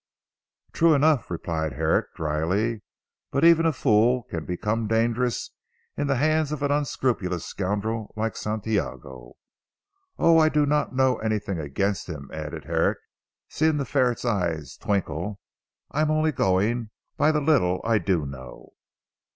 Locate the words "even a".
3.45-3.71